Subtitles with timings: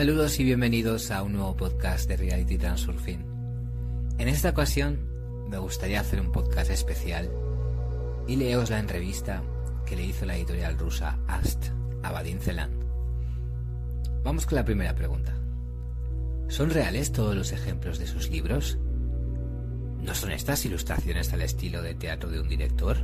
[0.00, 3.22] Saludos y bienvenidos a un nuevo podcast de Reality Transurfing.
[4.16, 4.98] En esta ocasión
[5.50, 7.30] me gustaría hacer un podcast especial
[8.26, 9.42] y leeros la entrevista
[9.84, 11.66] que le hizo la editorial rusa Ast
[12.02, 12.82] a Vadim Zeland.
[14.24, 15.34] Vamos con la primera pregunta.
[16.48, 18.78] ¿Son reales todos los ejemplos de sus libros?
[20.00, 22.96] ¿No son estas ilustraciones al estilo de teatro de un director?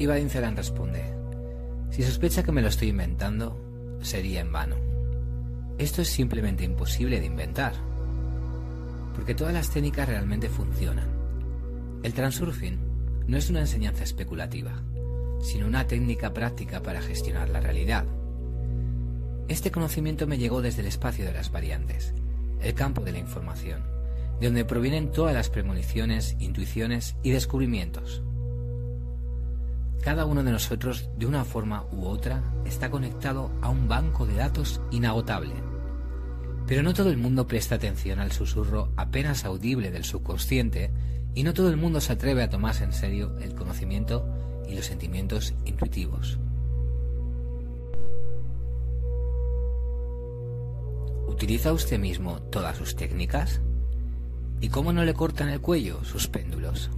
[0.00, 1.14] Y Vadim Zeland responde,
[1.90, 3.56] si sospecha que me lo estoy inventando,
[4.02, 4.91] sería en vano.
[5.78, 7.74] Esto es simplemente imposible de inventar,
[9.14, 11.08] porque todas las técnicas realmente funcionan.
[12.02, 12.78] El transurfing
[13.26, 14.82] no es una enseñanza especulativa,
[15.42, 18.04] sino una técnica práctica para gestionar la realidad.
[19.48, 22.14] Este conocimiento me llegó desde el espacio de las variantes,
[22.60, 23.82] el campo de la información,
[24.40, 28.22] de donde provienen todas las premoniciones, intuiciones y descubrimientos.
[30.02, 34.34] Cada uno de nosotros, de una forma u otra, está conectado a un banco de
[34.34, 35.54] datos inagotable.
[36.66, 40.90] Pero no todo el mundo presta atención al susurro apenas audible del subconsciente
[41.36, 44.26] y no todo el mundo se atreve a tomarse en serio el conocimiento
[44.68, 46.36] y los sentimientos intuitivos.
[51.28, 53.60] ¿Utiliza usted mismo todas sus técnicas?
[54.60, 56.90] ¿Y cómo no le cortan el cuello sus péndulos?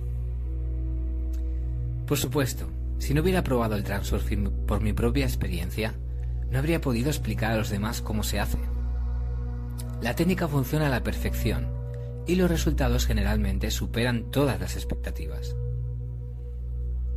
[2.07, 2.67] Por supuesto,
[3.05, 5.93] si no hubiera probado el transurfing por mi propia experiencia,
[6.51, 8.57] no habría podido explicar a los demás cómo se hace.
[10.01, 11.69] La técnica funciona a la perfección
[12.27, 15.55] y los resultados generalmente superan todas las expectativas.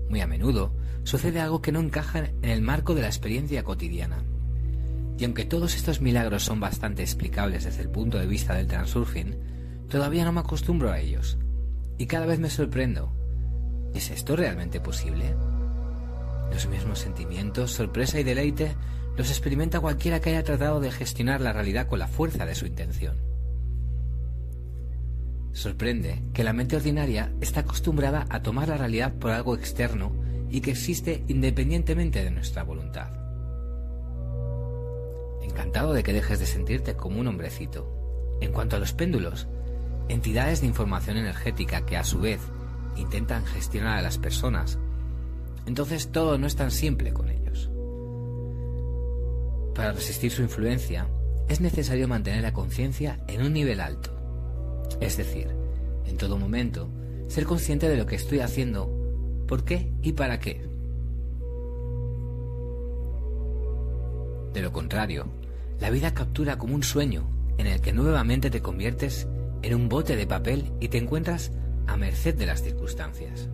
[0.10, 4.26] Muy a menudo sucede algo que no encaja en el marco de la experiencia cotidiana.
[5.18, 9.88] Y aunque todos estos milagros son bastante explicables desde el punto de vista del transurfing,
[9.88, 11.38] todavía no me acostumbro a ellos.
[11.98, 13.14] Y cada vez me sorprendo.
[13.94, 15.34] ¿Es esto realmente posible?
[16.52, 18.76] Los mismos sentimientos, sorpresa y deleite
[19.18, 22.68] los experimenta cualquiera que haya tratado de gestionar la realidad con la fuerza de su
[22.68, 23.18] intención.
[25.54, 30.12] Sorprende que la mente ordinaria está acostumbrada a tomar la realidad por algo externo
[30.52, 33.12] y que existe independientemente de nuestra voluntad.
[35.42, 37.92] Encantado de que dejes de sentirte como un hombrecito.
[38.40, 39.48] En cuanto a los péndulos,
[40.10, 42.40] entidades de información energética que a su vez
[42.96, 44.78] intentan gestionar a las personas
[45.68, 47.70] entonces todo no es tan simple con ellos.
[49.76, 51.08] Para resistir su influencia,
[51.50, 54.10] es necesario mantener la conciencia en un nivel alto.
[55.02, 55.50] Es decir,
[56.06, 56.90] en todo momento,
[57.28, 58.90] ser consciente de lo que estoy haciendo,
[59.46, 60.66] por qué y para qué.
[64.54, 65.28] De lo contrario,
[65.82, 67.28] la vida captura como un sueño
[67.58, 69.28] en el que nuevamente te conviertes
[69.62, 71.52] en un bote de papel y te encuentras
[71.88, 73.50] a merced de las circunstancias.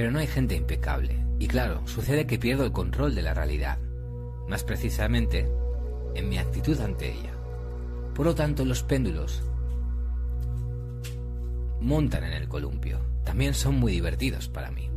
[0.00, 1.14] Pero no hay gente impecable.
[1.38, 3.76] Y claro, sucede que pierdo el control de la realidad.
[4.48, 5.46] Más precisamente,
[6.14, 7.34] en mi actitud ante ella.
[8.14, 9.42] Por lo tanto, los péndulos
[11.82, 12.98] montan en el columpio.
[13.24, 14.88] También son muy divertidos para mí.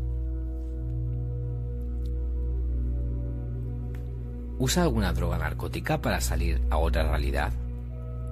[4.57, 7.51] ¿Usa alguna droga narcótica para salir a otra realidad?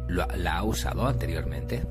[0.08, 1.84] ¿La ha usado anteriormente?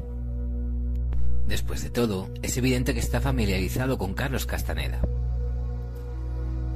[1.50, 5.02] Después de todo, es evidente que está familiarizado con Carlos Castaneda.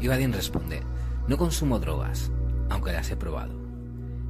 [0.01, 0.83] Ibadin responde,
[1.29, 2.33] no consumo drogas,
[2.71, 3.55] aunque las he probado.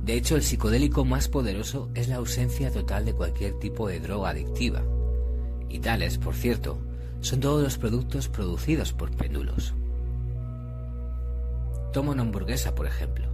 [0.05, 4.29] De hecho, el psicodélico más poderoso es la ausencia total de cualquier tipo de droga
[4.29, 4.83] adictiva.
[5.71, 6.79] Y tales, por cierto,
[7.21, 9.73] son todos los productos producidos por péndulos.
[11.95, 13.29] Toma una hamburguesa, por ejemplo.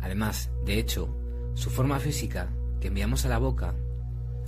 [0.00, 1.08] Además, de hecho,
[1.54, 2.48] su forma física,
[2.80, 3.76] que enviamos a la boca,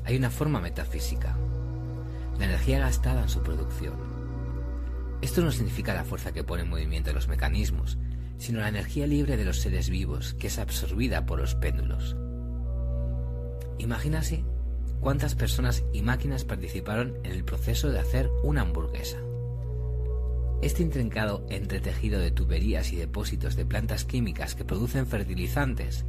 [0.05, 1.37] hay una forma metafísica,
[2.39, 3.95] la energía gastada en su producción.
[5.23, 7.99] Esto no significa la fuerza que pone en movimiento los mecanismos,
[8.39, 12.17] sino la energía libre de los seres vivos que es absorbida por los péndulos.
[13.79, 14.45] Imagínase
[15.01, 19.19] cuántas personas y máquinas participaron en el proceso de hacer una hamburguesa.
[20.63, 26.05] Este intrincado entretejido de tuberías y depósitos de plantas químicas que producen fertilizantes,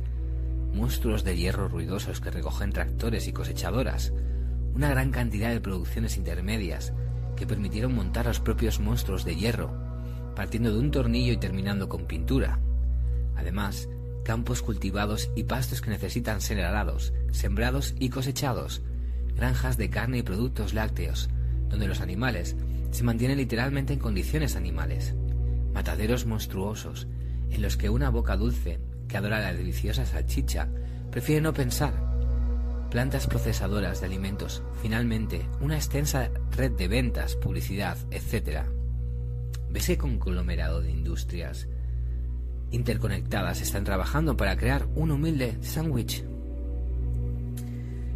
[0.74, 4.14] monstruos de hierro ruidosos que recogen tractores y cosechadoras,
[4.76, 6.94] una gran cantidad de producciones intermedias
[7.38, 9.74] que permitieron montar los propios monstruos de hierro,
[10.36, 12.60] partiendo de un tornillo y terminando con pintura.
[13.38, 13.88] Además,
[14.26, 18.82] campos cultivados y pastos que necesitan ser arados, sembrados y cosechados,
[19.36, 21.30] granjas de carne y productos lácteos,
[21.70, 22.56] donde los animales
[22.92, 25.16] se mantienen literalmente en condiciones animales,
[25.74, 27.08] mataderos monstruosos,
[27.50, 30.68] en los que una boca dulce, que adora la deliciosa salchicha,
[31.12, 32.05] prefiere no pensar
[32.90, 38.64] plantas procesadoras de alimentos, finalmente una extensa red de ventas, publicidad, etc.
[39.70, 41.68] ¿Ves ese conglomerado de industrias
[42.72, 46.24] interconectadas están trabajando para crear un humilde sándwich.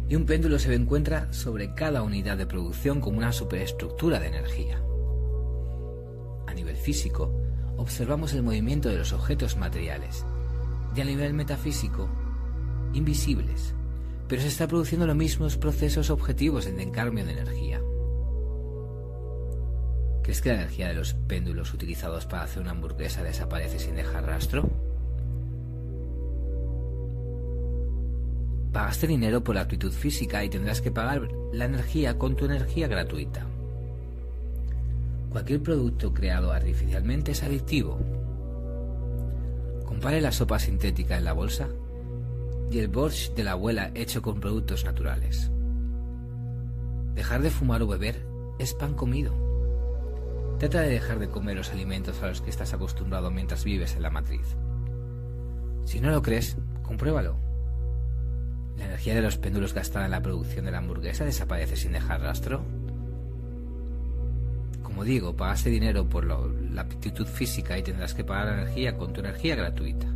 [0.08, 4.82] Y un péndulo se encuentra sobre cada unidad de producción como una superestructura de energía.
[6.46, 7.32] A nivel físico,
[7.76, 10.24] observamos el movimiento de los objetos materiales
[10.96, 12.08] y a nivel metafísico,
[12.92, 13.74] invisibles,
[14.30, 17.80] pero se está produciendo los mismos procesos objetivos de encambio de energía.
[20.22, 24.24] ¿Crees que la energía de los péndulos utilizados para hacer una hamburguesa desaparece sin dejar
[24.24, 24.70] rastro?
[28.72, 32.86] Pagaste dinero por la actitud física y tendrás que pagar la energía con tu energía
[32.86, 33.48] gratuita.
[35.30, 37.98] Cualquier producto creado artificialmente es adictivo.
[39.84, 41.68] Compare la sopa sintética en la bolsa
[42.70, 45.50] y el borscht de la abuela hecho con productos naturales.
[47.14, 48.24] Dejar de fumar o beber
[48.58, 49.34] es pan comido.
[50.58, 54.02] Trata de dejar de comer los alimentos a los que estás acostumbrado mientras vives en
[54.02, 54.56] la matriz.
[55.84, 57.36] Si no lo crees, compruébalo.
[58.76, 62.20] ¿La energía de los péndulos gastada en la producción de la hamburguesa desaparece sin dejar
[62.20, 62.64] rastro?
[64.82, 69.12] Como digo, pagaste dinero por la aptitud física y tendrás que pagar la energía con
[69.12, 70.06] tu energía gratuita.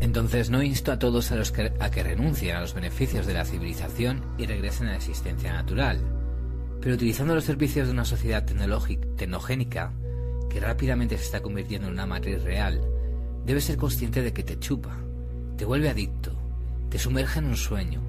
[0.00, 4.22] Entonces no insto a todos a, que, que renuncien a los beneficios de la civilización
[4.38, 6.00] y regresen a la existencia natural,
[6.80, 9.92] pero utilizando los servicios de una sociedad tecnogénica
[10.48, 12.80] que rápidamente se está convirtiendo en una matriz real,
[13.44, 14.96] debes ser consciente de que te chupa,
[15.56, 16.32] te vuelve adicto,
[16.88, 18.02] te sumerge en un sueño,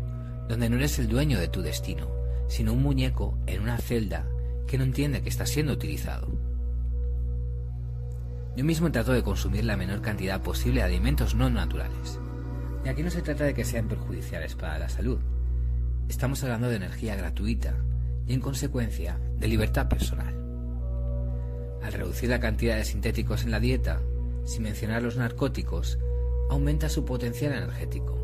[0.48, 2.08] donde no eres el dueño de tu destino,
[2.48, 4.28] sino un muñeco en una celda
[4.68, 6.39] que no entiende que está siendo utilizado.
[8.56, 12.20] Yo mismo trato de consumir la menor cantidad posible de alimentos no naturales.
[12.84, 15.20] Y aquí no se trata de que sean perjudiciales para la salud.
[16.08, 17.76] Estamos hablando de energía gratuita
[18.28, 20.34] y en consecuencia de libertad personal.
[21.84, 24.02] Al reducir la cantidad de sintéticos en la dieta,
[24.46, 26.00] sin mencionar los narcóticos,
[26.50, 28.20] aumenta su potencial energético,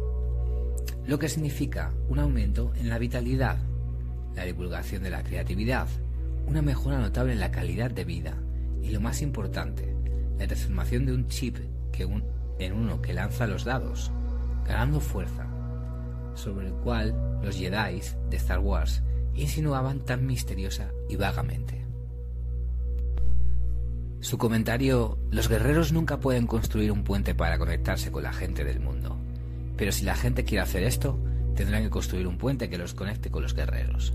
[1.05, 3.57] lo que significa un aumento en la vitalidad,
[4.35, 5.87] la divulgación de la creatividad,
[6.47, 8.33] una mejora notable en la calidad de vida
[8.81, 9.94] y lo más importante,
[10.37, 11.57] la transformación de un chip
[12.59, 14.11] en uno que lanza los dados,
[14.65, 15.47] ganando fuerza,
[16.33, 19.01] sobre el cual los Jedi de Star Wars
[19.33, 21.85] insinuaban tan misteriosa y vagamente.
[24.19, 28.79] Su comentario, los guerreros nunca pueden construir un puente para conectarse con la gente del
[28.79, 29.17] mundo,
[29.77, 31.19] pero si la gente quiere hacer esto,
[31.55, 34.13] tendrán que construir un puente que los conecte con los guerreros.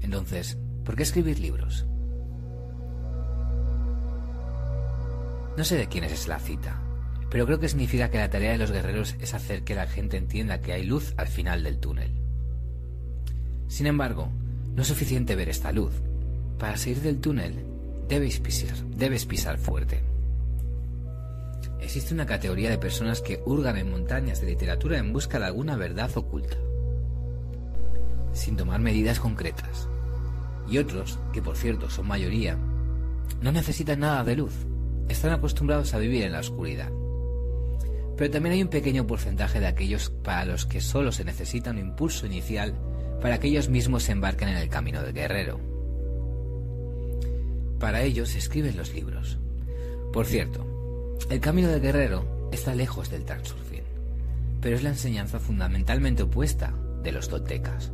[0.00, 1.86] Entonces, ¿por qué escribir libros?
[5.56, 6.80] No sé de quién es la cita,
[7.30, 10.16] pero creo que significa que la tarea de los guerreros es hacer que la gente
[10.16, 12.10] entienda que hay luz al final del túnel.
[13.68, 14.30] Sin embargo,
[14.74, 15.92] no es suficiente ver esta luz.
[16.58, 17.64] Para salir del túnel,
[18.08, 20.02] debes pisar, debes pisar fuerte.
[21.80, 25.76] Existe una categoría de personas que hurgan en montañas de literatura en busca de alguna
[25.76, 26.56] verdad oculta,
[28.32, 29.86] sin tomar medidas concretas.
[30.66, 32.56] Y otros, que por cierto son mayoría,
[33.42, 34.54] no necesitan nada de luz
[35.08, 36.90] están acostumbrados a vivir en la oscuridad.
[38.16, 41.78] Pero también hay un pequeño porcentaje de aquellos para los que solo se necesita un
[41.78, 42.74] impulso inicial
[43.20, 45.60] para que ellos mismos se embarquen en el camino del guerrero.
[47.78, 49.38] Para ellos se escriben los libros.
[50.12, 53.84] Por cierto, el camino del guerrero está lejos del transurfing,
[54.60, 57.92] pero es la enseñanza fundamentalmente opuesta de los toltecas,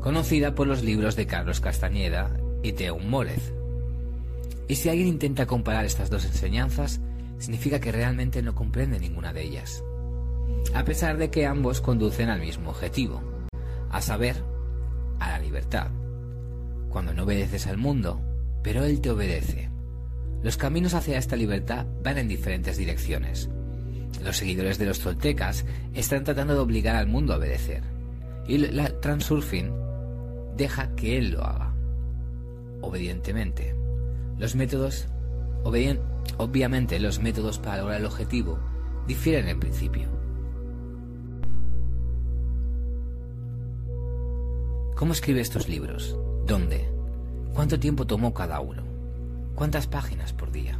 [0.00, 2.30] conocida por los libros de Carlos Castañeda
[2.62, 3.52] y Teun Mórez,
[4.68, 7.00] y si alguien intenta comparar estas dos enseñanzas,
[7.38, 9.82] significa que realmente no comprende ninguna de ellas.
[10.74, 13.22] A pesar de que ambos conducen al mismo objetivo,
[13.90, 14.36] a saber,
[15.18, 15.88] a la libertad.
[16.90, 18.20] Cuando no obedeces al mundo,
[18.62, 19.70] pero él te obedece.
[20.42, 23.48] Los caminos hacia esta libertad van en diferentes direcciones.
[24.22, 27.82] Los seguidores de los toltecas están tratando de obligar al mundo a obedecer.
[28.46, 29.72] Y la transurfing
[30.56, 31.74] deja que él lo haga.
[32.80, 33.77] Obedientemente.
[34.38, 35.06] Los métodos,
[35.64, 38.58] obviamente los métodos para lograr el objetivo,
[39.08, 40.08] difieren en principio.
[44.94, 46.16] ¿Cómo escribe estos libros?
[46.46, 46.88] ¿Dónde?
[47.52, 48.82] ¿Cuánto tiempo tomó cada uno?
[49.56, 50.78] ¿Cuántas páginas por día?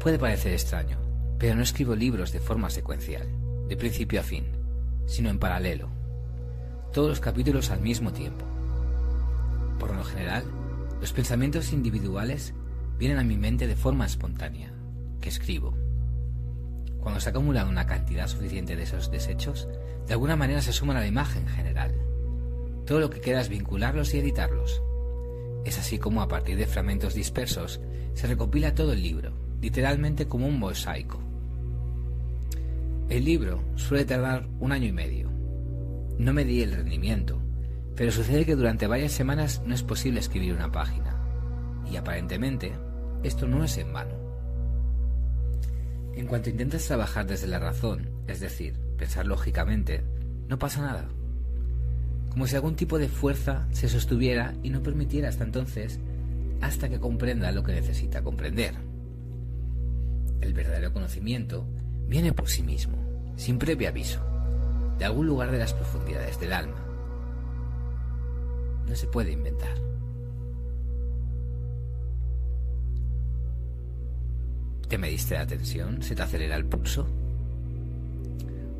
[0.00, 0.98] Puede parecer extraño,
[1.38, 3.26] pero no escribo libros de forma secuencial,
[3.68, 4.44] de principio a fin,
[5.06, 5.88] sino en paralelo,
[6.92, 8.51] todos los capítulos al mismo tiempo.
[9.82, 10.44] Por lo general,
[11.00, 12.54] los pensamientos individuales
[13.00, 14.72] vienen a mi mente de forma espontánea,
[15.20, 15.74] que escribo.
[17.00, 19.66] Cuando se acumula una cantidad suficiente de esos desechos,
[20.06, 21.96] de alguna manera se suman a la imagen general.
[22.86, 24.80] Todo lo que queda es vincularlos y editarlos.
[25.64, 27.80] Es así como a partir de fragmentos dispersos
[28.14, 31.18] se recopila todo el libro, literalmente como un mosaico.
[33.08, 35.28] El libro suele tardar un año y medio.
[36.18, 37.41] No me di el rendimiento,
[37.96, 41.16] pero sucede que durante varias semanas no es posible escribir una página.
[41.90, 42.72] Y aparentemente,
[43.22, 44.14] esto no es en vano.
[46.14, 50.02] En cuanto intentas trabajar desde la razón, es decir, pensar lógicamente,
[50.48, 51.08] no pasa nada.
[52.30, 56.00] Como si algún tipo de fuerza se sostuviera y no permitiera hasta entonces
[56.60, 58.74] hasta que comprenda lo que necesita comprender.
[60.40, 61.66] El verdadero conocimiento
[62.08, 62.96] viene por sí mismo,
[63.36, 64.20] sin previo aviso,
[64.98, 66.91] de algún lugar de las profundidades del alma.
[68.92, 69.74] No se puede inventar.
[74.86, 76.02] ¿Te mediste la tensión?
[76.02, 77.08] ¿Se te acelera el pulso?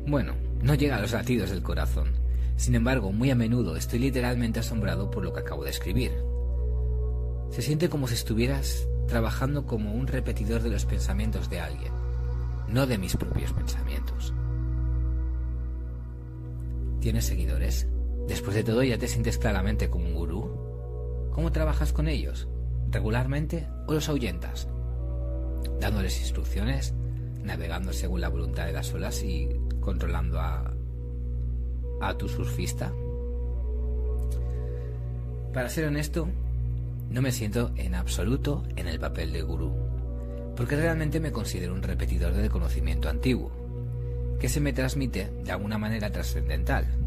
[0.05, 2.11] Bueno, no llega a los latidos del corazón.
[2.57, 6.11] Sin embargo, muy a menudo estoy literalmente asombrado por lo que acabo de escribir.
[7.49, 11.93] Se siente como si estuvieras trabajando como un repetidor de los pensamientos de alguien,
[12.67, 14.31] no de mis propios pensamientos.
[17.01, 17.87] ¿Tienes seguidores?
[18.27, 21.29] Después de todo, ¿ya te sientes claramente como un gurú?
[21.31, 22.47] ¿Cómo trabajas con ellos?
[22.89, 24.67] ¿Regularmente o los ahuyentas?
[25.79, 26.93] ¿Dándoles instrucciones?
[27.43, 29.49] ¿Navegando según la voluntad de las olas y
[29.81, 30.73] controlando a,
[32.01, 32.93] a tu surfista?
[35.53, 36.27] Para ser honesto,
[37.09, 39.71] no me siento en absoluto en el papel de gurú,
[40.55, 43.51] porque realmente me considero un repetidor del conocimiento antiguo,
[44.39, 47.02] que se me transmite de alguna manera trascendental.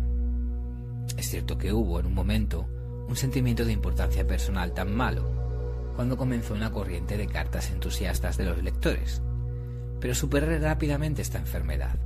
[1.17, 2.67] Es cierto que hubo en un momento
[3.09, 8.45] un sentimiento de importancia personal tan malo, cuando comenzó una corriente de cartas entusiastas de
[8.45, 9.23] los lectores,
[10.01, 11.99] pero superé rápidamente esta enfermedad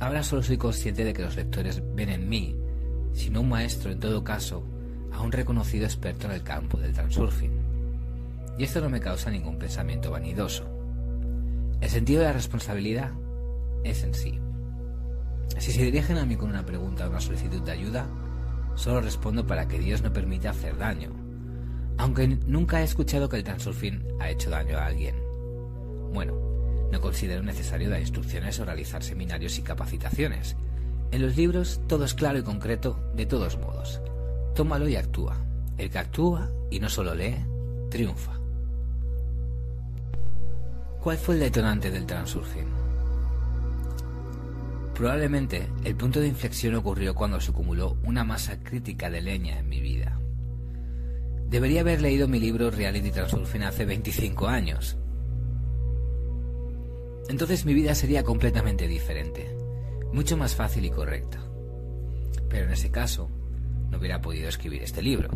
[0.00, 2.56] Ahora solo soy consciente de que los lectores ven en mí,
[3.12, 4.62] si no un maestro en todo caso,
[5.12, 7.50] a un reconocido experto en el campo del transurfing.
[8.58, 10.68] Y esto no me causa ningún pensamiento vanidoso.
[11.80, 13.10] El sentido de la responsabilidad
[13.82, 14.38] es en sí.
[15.56, 18.06] Si se dirigen a mí con una pregunta o una solicitud de ayuda,
[18.74, 21.10] solo respondo para que Dios no permita hacer daño,
[21.96, 25.16] aunque nunca he escuchado que el transurfing ha hecho daño a alguien.
[26.12, 26.34] Bueno,
[26.92, 30.56] no considero necesario dar instrucciones o realizar seminarios y capacitaciones.
[31.10, 34.00] En los libros todo es claro y concreto de todos modos.
[34.54, 35.36] Tómalo y actúa.
[35.76, 37.36] El que actúa y no solo lee,
[37.90, 38.32] triunfa.
[41.00, 42.87] ¿Cuál fue el detonante del transurfing?
[44.98, 49.68] Probablemente el punto de inflexión ocurrió cuando se acumuló una masa crítica de leña en
[49.68, 50.18] mi vida.
[51.48, 54.98] Debería haber leído mi libro Reality Transurfing hace 25 años,
[57.28, 59.56] entonces mi vida sería completamente diferente,
[60.12, 61.38] mucho más fácil y correcta.
[62.48, 63.30] Pero en ese caso,
[63.92, 65.30] no hubiera podido escribir este libro.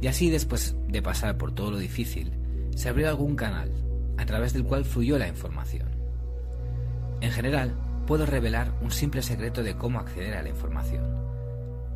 [0.00, 2.32] Y así, después de pasar por todo lo difícil,
[2.74, 3.70] se abrió algún canal
[4.18, 5.88] a través del cual fluyó la información.
[7.20, 7.76] En general,
[8.12, 11.02] puedo revelar un simple secreto de cómo acceder a la información.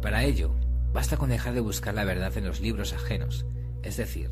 [0.01, 0.57] Para ello,
[0.91, 3.45] basta con dejar de buscar la verdad en los libros ajenos,
[3.83, 4.31] es decir,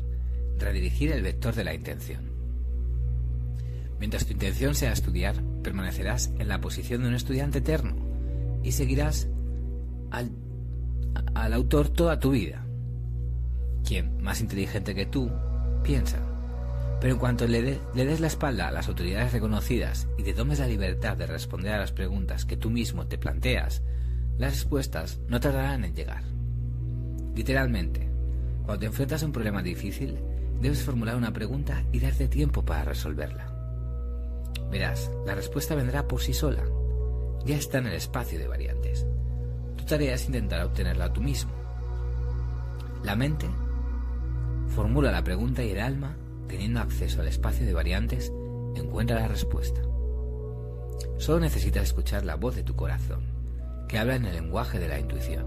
[0.57, 2.31] redirigir el vector de la intención.
[3.99, 7.95] Mientras tu intención sea estudiar, permanecerás en la posición de un estudiante eterno
[8.63, 9.27] y seguirás
[10.09, 10.31] al,
[11.53, 12.65] autor toda tu vida.
[13.87, 15.31] Quien, más inteligente que tú,
[15.83, 16.34] piensa.
[16.99, 20.67] Pero en cuanto le, des la espalda a las autoridades reconocidas y te tomes la
[20.67, 23.83] libertad de responder a las preguntas que tú mismo te planteas,
[24.37, 26.23] las respuestas no tardarán en llegar.
[27.35, 28.09] Literalmente,
[28.63, 30.17] cuando te enfrentas a un problema difícil,
[30.61, 33.51] debes formular una pregunta y darte tiempo para resolverla.
[34.71, 36.63] Verás, la respuesta vendrá por sí sola.
[37.45, 39.05] Ya está en el espacio de variantes.
[39.77, 41.51] Tu tarea es intentar obtenerla tú mismo.
[43.03, 43.47] La mente
[44.69, 48.31] formula la pregunta y el alma, teniendo acceso al espacio de variantes,
[48.75, 49.81] encuentra la respuesta.
[51.17, 53.23] Solo necesitas escuchar la voz de tu corazón,
[53.87, 55.45] que habla en el lenguaje de la intuición.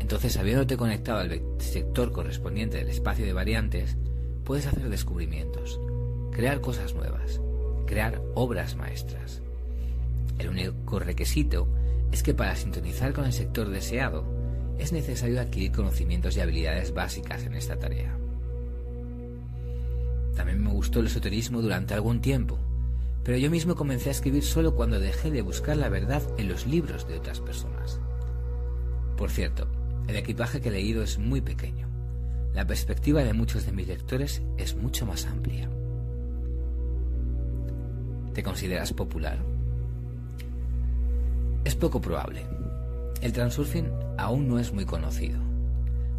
[0.00, 3.96] Entonces, habiéndote conectado al sector correspondiente del espacio de variantes,
[4.44, 5.80] puedes hacer descubrimientos,
[6.32, 7.40] crear cosas nuevas,
[7.86, 9.42] crear obras maestras.
[10.38, 11.68] El único requisito
[12.10, 14.24] es que para sintonizar con el sector deseado
[14.78, 18.16] es necesario adquirir conocimientos y habilidades básicas en esta tarea.
[20.34, 22.58] También me gustó el esoterismo durante algún tiempo,
[23.24, 26.66] pero yo mismo comencé a escribir solo cuando dejé de buscar la verdad en los
[26.66, 28.00] libros de otras personas.
[29.16, 29.68] Por cierto,
[30.08, 31.88] el equipaje que he leído es muy pequeño.
[32.54, 35.70] La perspectiva de muchos de mis lectores es mucho más amplia.
[38.34, 39.38] ¿Te consideras popular?
[41.64, 42.44] Es poco probable.
[43.20, 45.38] El transurfing aún no es muy conocido.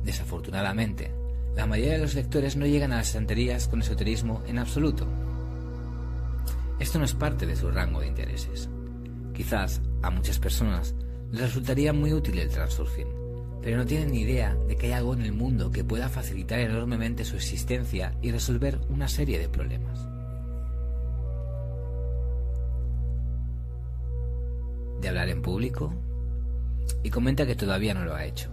[0.06, 1.12] Desafortunadamente,
[1.56, 5.08] la mayoría de los lectores no llegan a las estanterías con esoterismo en absoluto.
[6.80, 8.70] Esto no es parte de su rango de intereses.
[9.34, 10.96] Quizás a muchas personas
[11.32, 13.08] les resultaría muy útil el transurfing,
[13.62, 16.60] pero no tienen ni idea de que hay algo en el mundo que pueda facilitar
[16.60, 20.08] enormemente su existencia y resolver una serie de problemas.
[25.02, 25.94] De hablar en público
[27.04, 28.50] y comenta que todavía no lo ha hecho.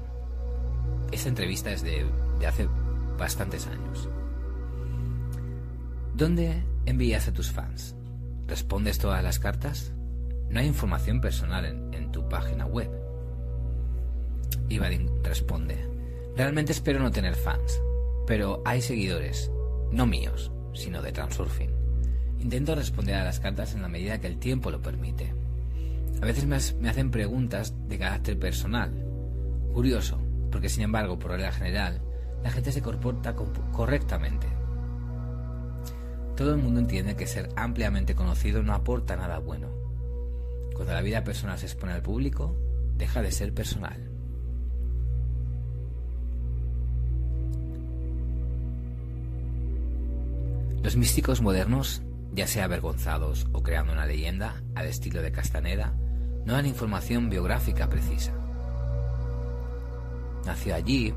[1.12, 2.06] Esta entrevista es de,
[2.46, 2.68] hace
[3.20, 4.08] bastantes años.
[6.14, 7.94] ¿Dónde envías a tus fans?
[8.48, 9.92] ¿Respondes todas las cartas?
[10.48, 12.90] No hay información personal en, tu página web.
[14.68, 15.76] Ibadin responde,
[16.36, 17.80] realmente espero no tener fans,
[18.26, 19.52] pero hay seguidores,
[19.92, 21.70] no míos, sino de Transurfing.
[22.40, 25.32] Intento responder a las cartas en la medida que el tiempo lo permite.
[26.20, 28.92] A veces me, hacen preguntas de carácter personal.
[29.72, 30.18] Curioso,
[30.50, 32.00] porque sin embargo, por regla general,
[32.42, 33.34] la gente se comporta
[33.72, 34.46] correctamente.
[36.36, 39.68] Todo el mundo entiende que ser ampliamente conocido no aporta nada bueno.
[40.74, 42.56] Cuando la vida personal se expone al público,
[42.96, 44.10] deja de ser personal.
[50.82, 52.00] Los místicos modernos,
[52.32, 55.92] ya sea avergonzados o creando una leyenda al estilo de Castaneda,
[56.46, 58.32] no dan información biográfica precisa.
[60.46, 61.14] Nació allí,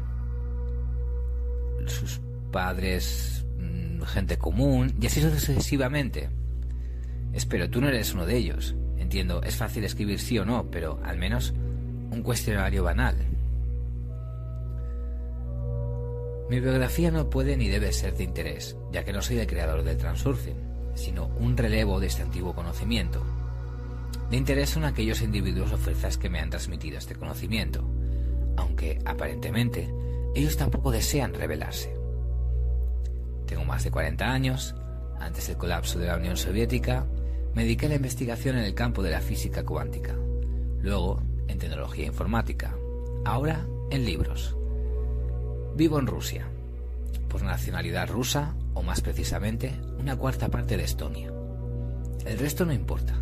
[1.90, 2.22] sus
[2.52, 6.30] padres, mm, gente común, y así sucesivamente.
[7.34, 8.76] Espero, tú no eres uno de ellos.
[8.98, 11.54] Entiendo, es fácil escribir sí o no, pero al menos
[12.12, 13.16] un cuestionario banal.
[16.50, 19.84] Mi biografía no puede ni debe ser de interés, ya que no soy el creador
[19.84, 20.58] del transurfing,
[20.94, 23.24] sino un relevo de este antiguo conocimiento.
[24.30, 27.84] De interés son aquellos individuos o fuerzas que me han transmitido este conocimiento,
[28.58, 29.90] aunque aparentemente
[30.36, 31.96] ellos tampoco desean revelarse.
[33.46, 34.76] Tengo más de 40 años,
[35.20, 37.06] antes del colapso de la Unión Soviética,
[37.54, 40.16] me dediqué a la investigación en el campo de la física cuántica,
[40.82, 42.76] luego en tecnología informática,
[43.26, 44.56] ahora en libros.
[45.76, 46.48] Vivo en Rusia,
[47.30, 51.32] por nacionalidad rusa, o más precisamente, una cuarta parte de Estonia.
[52.26, 53.16] El resto no importa.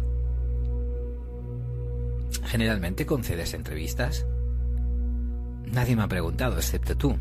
[2.45, 4.25] Generalmente concedes entrevistas.
[5.71, 7.17] Nadie me ha preguntado, excepto tú.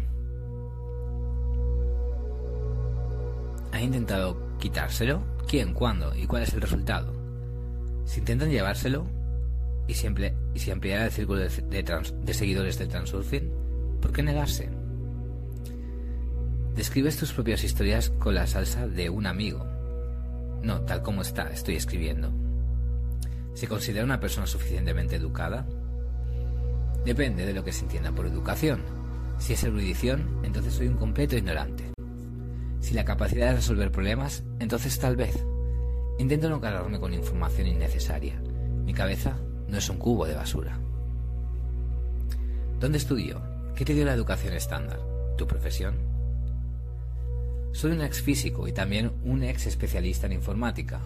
[3.72, 5.22] ¿Ha intentado quitárselo?
[5.46, 5.72] ¿Quién?
[5.72, 6.12] ¿Cuándo?
[6.16, 7.14] ¿Y cuál es el resultado?
[8.04, 9.06] Si intentan llevárselo
[9.86, 13.52] y siempre y si ampliar el círculo de, de seguidores del transurfing,
[14.02, 14.68] ¿por qué negarse?
[16.74, 19.64] Describes tus propias historias con la salsa de un amigo.
[20.62, 22.32] No, tal como está, estoy escribiendo.
[23.54, 25.66] ¿Se considera una persona suficientemente educada?
[27.04, 28.82] Depende de lo que se entienda por educación.
[29.38, 31.90] Si es erudición, entonces soy un completo ignorante.
[32.80, 35.44] Si la capacidad de resolver problemas, entonces tal vez.
[36.18, 38.40] Intento no cargarme con información innecesaria.
[38.84, 40.78] Mi cabeza no es un cubo de basura.
[42.78, 43.40] ¿Dónde estudió?
[43.74, 45.00] ¿Qué te dio la educación estándar?
[45.38, 45.94] ¿Tu profesión?
[47.72, 51.00] Soy un ex físico y también un ex especialista en informática.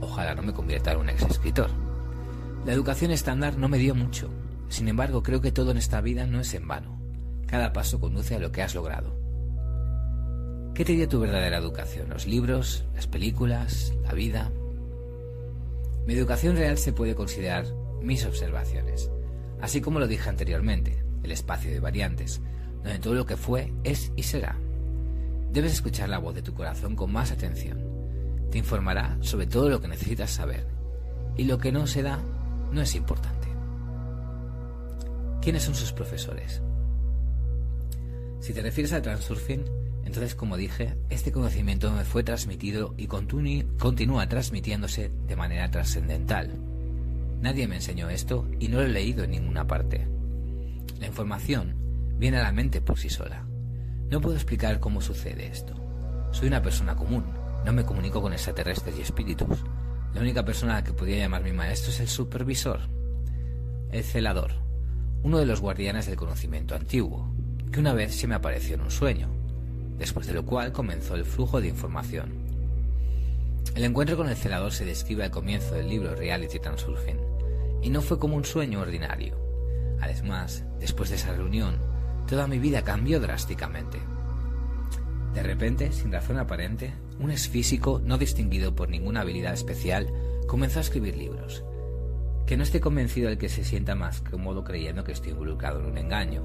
[0.00, 1.70] Ojalá no me convierta en un ex escritor.
[2.64, 4.28] La educación estándar no me dio mucho.
[4.68, 7.00] Sin embargo, creo que todo en esta vida no es en vano.
[7.46, 9.18] Cada paso conduce a lo que has logrado.
[10.74, 12.10] ¿Qué te dio tu verdadera educación?
[12.10, 12.84] ¿Los libros?
[12.94, 13.94] ¿Las películas?
[14.02, 14.52] ¿La vida?
[16.06, 17.64] Mi educación real se puede considerar
[18.02, 19.10] mis observaciones,
[19.60, 22.40] así como lo dije anteriormente, el espacio de variantes,
[22.82, 24.56] donde todo lo que fue, es y será.
[25.52, 27.84] Debes escuchar la voz de tu corazón con más atención.
[28.50, 30.66] Te informará sobre todo lo que necesitas saber.
[31.36, 32.20] Y lo que no se da
[32.72, 33.48] no es importante.
[35.42, 36.62] ¿Quiénes son sus profesores?
[38.40, 39.64] Si te refieres al transurfing,
[40.04, 46.58] entonces como dije, este conocimiento me fue transmitido y continúa transmitiéndose de manera trascendental.
[47.40, 50.06] Nadie me enseñó esto y no lo he leído en ninguna parte.
[50.98, 51.74] La información
[52.18, 53.46] viene a la mente por sí sola.
[54.10, 55.74] No puedo explicar cómo sucede esto.
[56.32, 57.24] Soy una persona común,
[57.64, 59.64] no me comunico con extraterrestres y espíritus.
[60.14, 62.80] La única persona que podía llamar mi maestro es el supervisor,
[63.90, 64.52] el celador,
[65.22, 67.34] uno de los guardianes del conocimiento antiguo,
[67.72, 69.28] que una vez se me apareció en un sueño,
[69.98, 72.32] después de lo cual comenzó el flujo de información.
[73.74, 77.20] El encuentro con el celador se describe al comienzo del libro Reality Transurfing,
[77.82, 79.38] y no fue como un sueño ordinario.
[80.00, 81.78] Además, después de esa reunión,
[82.30, 83.98] Toda mi vida cambió drásticamente.
[85.34, 90.08] De repente, sin razón aparente, un ex físico, no distinguido por ninguna habilidad especial,
[90.46, 91.64] comenzó a escribir libros.
[92.46, 95.86] Que no esté convencido el que se sienta más cómodo creyendo que estoy involucrado en
[95.86, 96.42] un engaño.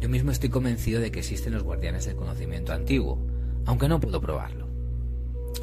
[0.00, 3.18] Yo mismo estoy convencido de que existen los guardianes del conocimiento antiguo,
[3.64, 4.68] aunque no puedo probarlo.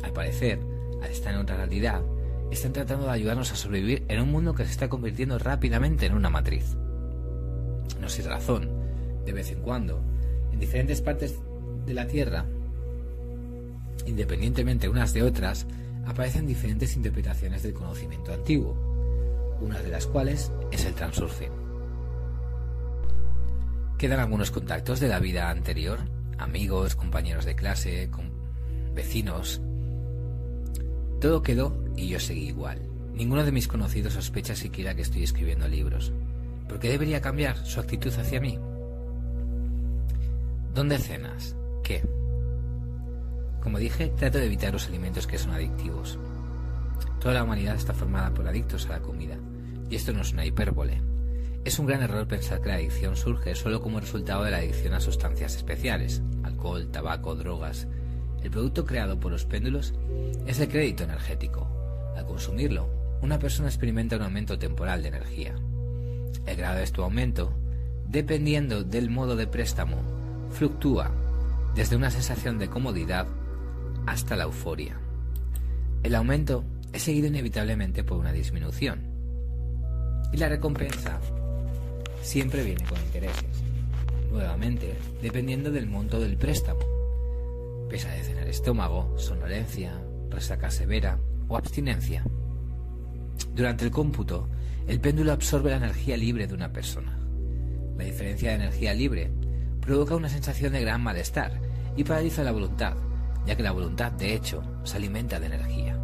[0.03, 0.59] Al parecer,
[1.01, 2.01] al estar en otra realidad,
[2.51, 6.15] están tratando de ayudarnos a sobrevivir en un mundo que se está convirtiendo rápidamente en
[6.15, 6.75] una matriz.
[8.01, 8.69] No sin razón,
[9.23, 10.01] de vez en cuando,
[10.51, 11.39] en diferentes partes
[11.85, 12.45] de la Tierra,
[14.05, 15.65] independientemente unas de otras,
[16.05, 18.77] aparecen diferentes interpretaciones del conocimiento antiguo,
[19.61, 21.51] una de las cuales es el transurfing.
[23.97, 25.99] Quedan algunos contactos de la vida anterior,
[26.37, 28.09] amigos, compañeros de clase,
[28.93, 29.61] vecinos.
[31.21, 32.81] Todo quedó y yo seguí igual.
[33.13, 36.11] Ninguno de mis conocidos sospecha siquiera que estoy escribiendo libros.
[36.67, 38.59] ¿Por qué debería cambiar su actitud hacia mí?
[40.73, 41.55] ¿Dónde cenas?
[41.83, 42.03] ¿Qué?
[43.65, 46.19] Como dije, trato de evitar los alimentos que son adictivos.
[47.19, 49.37] Toda la humanidad está formada por adictos a la comida,
[49.89, 51.01] y esto no es una hipérbole.
[51.63, 54.93] Es un gran error pensar que la adicción surge solo como resultado de la adicción
[54.93, 57.87] a sustancias especiales, alcohol, tabaco, drogas.
[58.43, 59.95] El producto creado por los péndulos
[60.45, 61.67] es el crédito energético.
[62.15, 62.87] Al consumirlo,
[63.23, 65.55] una persona experimenta un aumento temporal de energía.
[66.45, 67.51] El grado de este aumento,
[68.07, 69.97] dependiendo del modo de préstamo,
[70.51, 71.09] fluctúa
[71.73, 73.25] desde una sensación de comodidad
[74.05, 74.99] hasta la euforia.
[76.03, 76.63] El aumento
[76.93, 79.01] es seguido inevitablemente por una disminución.
[80.31, 81.19] Y la recompensa
[82.21, 83.63] siempre viene con intereses,
[84.31, 86.79] nuevamente dependiendo del monto del préstamo.
[87.89, 89.93] Pesadez en el estómago, sonolencia,
[90.29, 92.23] resaca severa o abstinencia.
[93.53, 94.49] Durante el cómputo,
[94.87, 97.17] el péndulo absorbe la energía libre de una persona.
[97.97, 99.31] La diferencia de energía libre
[99.81, 101.59] provoca una sensación de gran malestar
[101.95, 102.95] y paraliza la voluntad,
[103.45, 105.99] ya que la voluntad, de hecho, se alimenta de energía.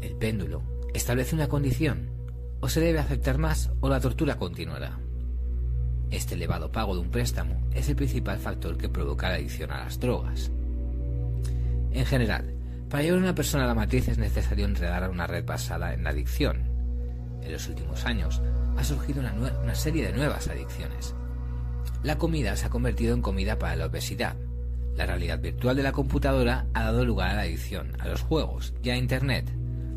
[0.00, 0.62] El péndulo
[0.94, 2.10] establece una condición,
[2.60, 4.98] o se debe aceptar más o la tortura continuará.
[6.10, 9.84] Este elevado pago de un préstamo es el principal factor que provoca la adicción a
[9.84, 10.50] las drogas.
[11.92, 12.54] En general,
[12.88, 15.92] para llevar a una persona a la matriz es necesario enredar a una red basada
[15.92, 16.62] en la adicción.
[17.42, 18.40] En los últimos años
[18.76, 21.14] ha surgido una, una serie de nuevas adicciones.
[22.02, 24.36] La comida se ha convertido en comida para la obesidad,
[24.98, 28.74] la realidad virtual de la computadora ha dado lugar a la adicción, a los juegos
[28.82, 29.48] y a Internet,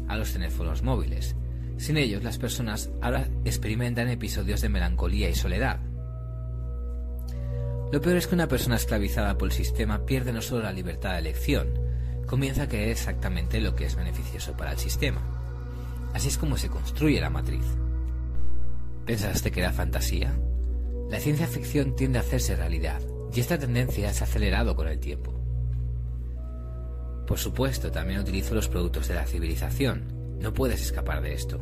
[0.07, 1.35] a los teléfonos móviles.
[1.77, 5.79] Sin ellos, las personas ahora experimentan episodios de melancolía y soledad.
[7.91, 11.13] Lo peor es que una persona esclavizada por el sistema pierde no solo la libertad
[11.13, 11.67] de elección,
[12.27, 15.21] comienza a creer exactamente lo que es beneficioso para el sistema.
[16.13, 17.65] Así es como se construye la matriz.
[19.07, 20.37] ¿Pensaste que era fantasía?
[21.09, 23.01] La ciencia ficción tiende a hacerse realidad,
[23.33, 25.33] y esta tendencia se ha acelerado con el tiempo.
[27.25, 30.37] Por supuesto, también utilizo los productos de la civilización.
[30.39, 31.59] No puedes escapar de esto.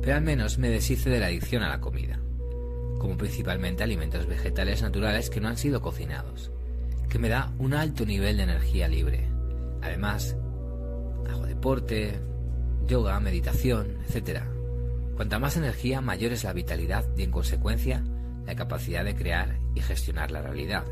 [0.00, 2.18] Pero al menos me deshice de la adicción a la comida.
[2.98, 6.50] Como principalmente alimentos vegetales naturales que no han sido cocinados.
[7.10, 9.28] Que me da un alto nivel de energía libre.
[9.82, 10.34] Además,
[11.30, 12.18] hago deporte,
[12.86, 14.44] yoga, meditación, etc.
[15.14, 18.02] Cuanta más energía, mayor es la vitalidad y en consecuencia
[18.46, 20.84] la capacidad de crear y gestionar la realidad.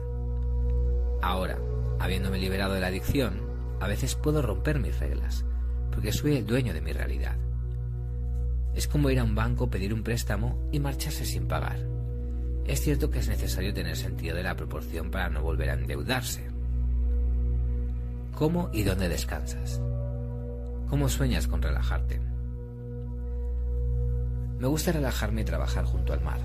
[1.23, 1.59] Ahora,
[1.99, 3.41] habiéndome liberado de la adicción,
[3.81, 5.45] a veces puedo romper mis reglas,
[5.91, 7.37] porque soy el dueño de mi realidad.
[8.75, 11.79] Es como ir a un banco, pedir un préstamo y marcharse sin pagar.
[12.67, 16.49] Es cierto que es necesario tener sentido de la proporción para no volver a endeudarse.
[18.35, 19.81] ¿Cómo y dónde descansas?
[20.89, 22.21] ¿Cómo sueñas con relajarte?
[24.59, 26.41] Me gusta relajarme y trabajar junto al mar.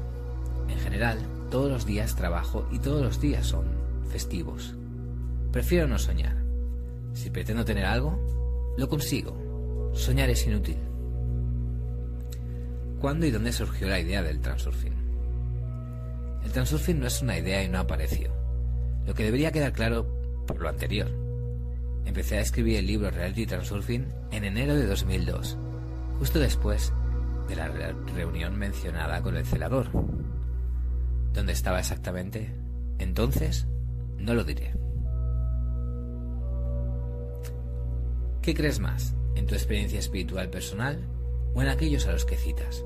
[0.68, 1.20] En general,
[1.52, 3.66] todos los días trabajo y todos los días son
[4.10, 4.76] festivos.
[5.52, 6.44] Prefiero no soñar.
[7.14, 9.92] Si pretendo tener algo, lo consigo.
[9.94, 10.78] Soñar es inútil.
[13.00, 14.94] ¿Cuándo y dónde surgió la idea del transurfing?
[16.44, 18.32] El transurfing no es una idea y no apareció.
[19.06, 21.08] Lo que debería quedar claro por lo anterior.
[22.06, 25.58] Empecé a escribir el libro Reality Transurfing en enero de 2002,
[26.20, 26.94] justo después
[27.48, 27.68] de la
[28.16, 29.88] reunión mencionada con el celador.
[31.34, 32.54] ¿Dónde estaba exactamente?
[33.00, 33.68] Entonces,
[34.18, 34.74] no lo diré.
[38.42, 39.16] ¿Qué crees más?
[39.36, 41.00] ¿En tu experiencia espiritual personal
[41.56, 42.84] o en aquellos a los que citas?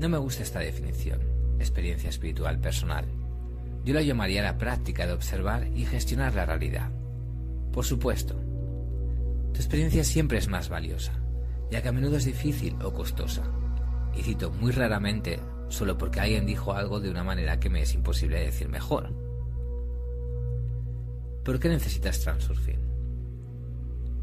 [0.00, 1.20] No me gusta esta definición,
[1.58, 3.04] experiencia espiritual personal.
[3.84, 6.90] Yo la llamaría la práctica de observar y gestionar la realidad.
[7.72, 8.34] Por supuesto,
[9.52, 11.12] tu experiencia siempre es más valiosa,
[11.70, 13.42] ya que a menudo es difícil o costosa.
[14.16, 17.94] Y cito muy raramente solo porque alguien dijo algo de una manera que me es
[17.94, 19.23] imposible decir mejor.
[21.44, 22.78] ¿Por qué necesitas transurfing?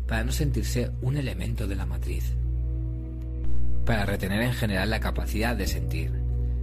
[0.07, 2.33] Para no sentirse un elemento de la matriz.
[3.85, 6.11] Para retener en general la capacidad de sentir,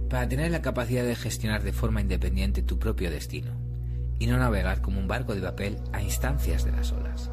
[0.09, 3.51] para tener la capacidad de gestionar de forma independiente tu propio destino
[4.19, 7.31] y no navegar como un barco de papel a instancias de las olas.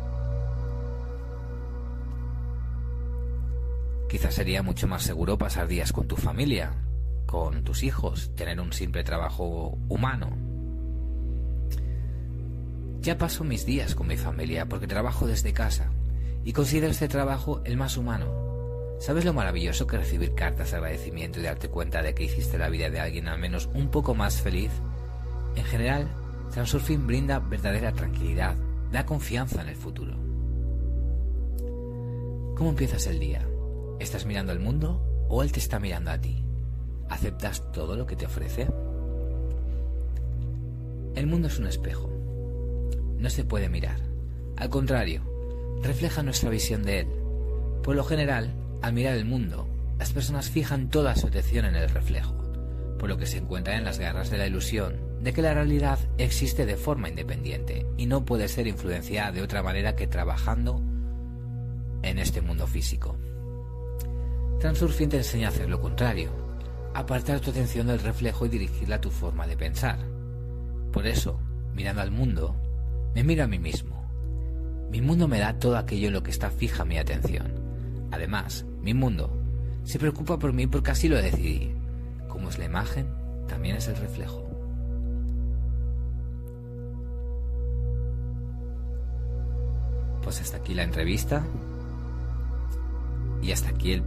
[4.09, 6.75] Quizás sería mucho más seguro pasar días con tu familia,
[7.27, 10.46] con tus hijos, tener un simple trabajo humano.
[13.01, 15.91] Ya paso mis días con mi familia porque trabajo desde casa
[16.45, 18.27] y considero este trabajo el más humano.
[18.99, 22.69] ¿Sabes lo maravilloso que recibir cartas de agradecimiento y darte cuenta de que hiciste la
[22.69, 24.71] vida de alguien al menos un poco más feliz?
[25.55, 26.09] En general,
[26.53, 28.57] Transurfing brinda verdadera tranquilidad,
[28.91, 30.15] da confianza en el futuro.
[32.57, 33.47] ¿Cómo empiezas el día?
[33.99, 36.43] ¿Estás mirando al mundo o él te está mirando a ti?
[37.11, 38.69] ¿Aceptas todo lo que te ofrece?
[41.15, 42.16] El mundo es un espejo.
[43.27, 43.99] No se puede mirar.
[44.57, 45.21] Al contrario,
[45.83, 47.09] refleja nuestra visión de él.
[47.83, 49.67] Por lo general, al mirar el mundo,
[49.99, 52.37] las personas fijan toda su atención en el reflejo,
[53.01, 55.99] por lo que se encuentran en las garras de la ilusión de que la realidad
[56.19, 60.81] existe de forma independiente y no puede ser influenciada de otra manera que trabajando
[62.05, 63.19] en este mundo físico.
[64.61, 66.31] Transurfing te enseña a hacer lo contrario,
[66.95, 69.99] apartar tu atención del reflejo y dirigirla a tu forma de pensar.
[70.93, 71.41] Por eso,
[71.75, 72.63] mirando al mundo,
[73.17, 73.97] me miro a mí mismo.
[74.91, 77.51] Mi mundo me da todo aquello en lo que está fija mi atención.
[78.11, 79.35] Además, mi mundo,
[79.85, 81.75] se preocupa por mí porque así lo decidí.
[82.29, 83.09] Como es la imagen,
[83.49, 84.43] también es el reflejo.
[90.23, 91.43] Pues hasta aquí la entrevista
[93.41, 94.03] y hasta aquí el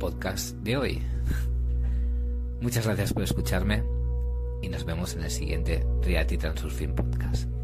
[0.00, 1.02] podcast de hoy.
[2.62, 3.82] Muchas gracias por escucharme
[4.62, 7.55] y nos vemos en el siguiente Reality Transurfing Podcast.